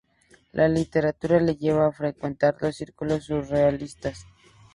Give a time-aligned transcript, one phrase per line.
[0.51, 4.25] La literatura le lleva a frecuentar los círculos surrealistas.